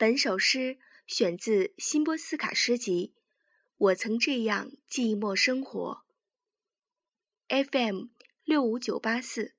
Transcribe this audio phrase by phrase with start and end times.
[0.00, 3.12] 本首诗选自辛波斯卡诗集
[3.76, 6.04] 《我曾这样寂寞生活》。
[7.70, 8.04] FM
[8.42, 9.54] 六五九八四，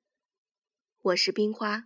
[1.04, 1.84] 我是冰花。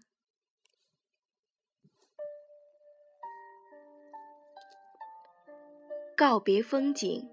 [6.15, 7.27] 告别风景，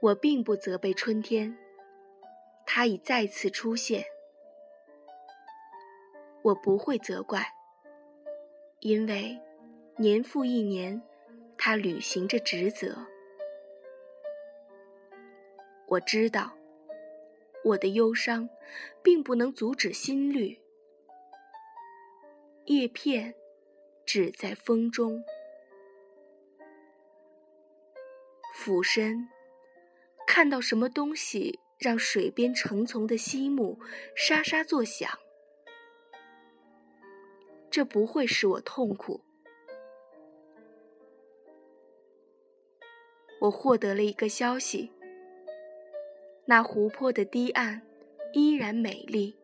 [0.00, 1.56] 我并不责备春天，
[2.66, 4.15] 它已再次出现。
[6.46, 7.44] 我不会责怪，
[8.78, 9.36] 因为
[9.98, 11.02] 年复一年，
[11.58, 13.04] 他履行着职责。
[15.88, 16.56] 我知道，
[17.64, 18.48] 我的忧伤
[19.02, 20.56] 并不能阻止心律。
[22.66, 23.34] 叶片
[24.04, 25.24] 只在风中，
[28.54, 29.28] 俯身
[30.24, 33.80] 看到什么东西让水边成丛的溪木
[34.14, 35.10] 沙沙作响。
[37.70, 39.22] 这不会使我痛苦。
[43.40, 44.90] 我获得了一个消息：
[46.46, 47.82] 那湖泊的堤岸
[48.32, 49.36] 依然美丽，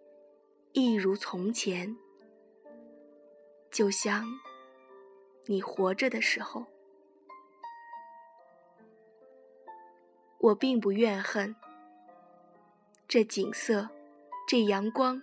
[0.72, 1.96] 一如从前，
[3.70, 4.24] 就像
[5.46, 6.64] 你活着的时候。
[10.38, 11.54] 我并不怨恨
[13.06, 13.88] 这景色，
[14.48, 15.22] 这阳光，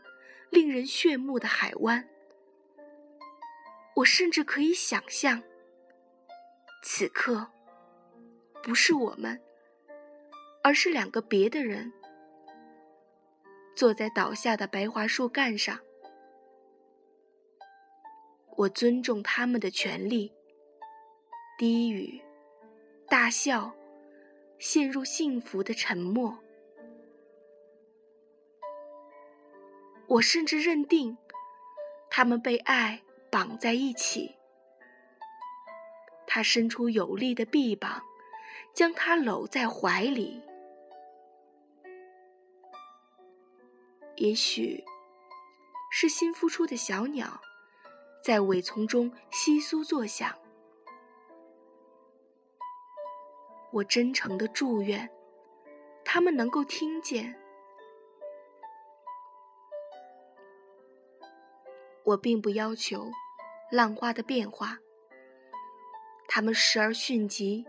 [0.50, 2.08] 令人炫目的海湾。
[4.00, 5.44] 我甚至可以想象，
[6.82, 7.46] 此刻
[8.64, 9.42] 不是我们，
[10.64, 11.92] 而是两个别的人，
[13.76, 15.78] 坐在倒下的白桦树干上。
[18.56, 20.32] 我尊重他们的权利，
[21.58, 22.22] 低语、
[23.10, 23.74] 大笑，
[24.58, 26.40] 陷入幸福的沉默。
[30.08, 31.18] 我甚至认定，
[32.10, 33.02] 他们被爱。
[33.32, 34.36] 绑在一起，
[36.26, 38.04] 他伸出有力的臂膀，
[38.74, 40.42] 将她搂在怀里。
[44.16, 44.84] 也许
[45.92, 47.40] 是新孵出的小鸟，
[48.24, 50.38] 在苇丛中窸窣作响。
[53.72, 55.10] 我真诚的祝愿，
[56.04, 57.40] 他们能够听见。
[62.04, 63.12] 我并不要求
[63.72, 64.80] 浪花的变化，
[66.28, 67.66] 它们时而迅疾，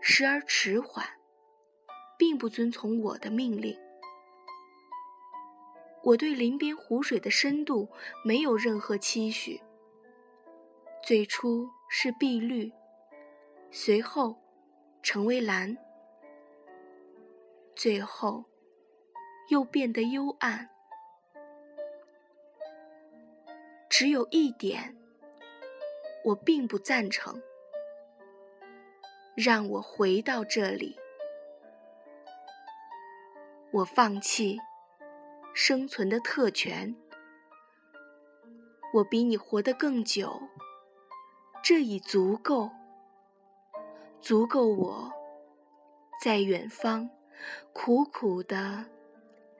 [0.00, 1.06] 时而迟缓，
[2.18, 3.78] 并不遵从我的命令。
[6.02, 7.88] 我对林边湖水的深度
[8.24, 9.60] 没有任何期许。
[11.02, 12.72] 最初是碧绿，
[13.70, 14.36] 随后
[15.02, 15.76] 成为蓝，
[17.74, 18.44] 最后
[19.48, 20.73] 又变得幽暗。
[23.96, 24.96] 只有一点，
[26.24, 27.40] 我并不赞成。
[29.36, 30.98] 让我回到这里，
[33.70, 34.58] 我放弃
[35.54, 36.96] 生存的特权。
[38.94, 40.42] 我比你活得更久，
[41.62, 42.72] 这已足够，
[44.20, 45.12] 足够我
[46.20, 47.08] 在远方
[47.72, 48.86] 苦苦的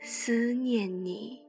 [0.00, 1.43] 思念你。